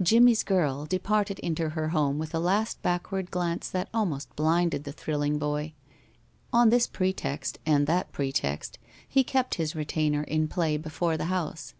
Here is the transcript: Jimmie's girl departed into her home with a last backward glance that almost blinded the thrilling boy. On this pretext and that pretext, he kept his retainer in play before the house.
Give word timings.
Jimmie's 0.00 0.44
girl 0.44 0.86
departed 0.86 1.40
into 1.40 1.70
her 1.70 1.88
home 1.88 2.16
with 2.20 2.32
a 2.32 2.38
last 2.38 2.80
backward 2.80 3.32
glance 3.32 3.68
that 3.68 3.88
almost 3.92 4.36
blinded 4.36 4.84
the 4.84 4.92
thrilling 4.92 5.36
boy. 5.40 5.72
On 6.52 6.70
this 6.70 6.86
pretext 6.86 7.58
and 7.66 7.88
that 7.88 8.12
pretext, 8.12 8.78
he 9.08 9.24
kept 9.24 9.56
his 9.56 9.74
retainer 9.74 10.22
in 10.22 10.46
play 10.46 10.76
before 10.76 11.16
the 11.16 11.24
house. 11.24 11.74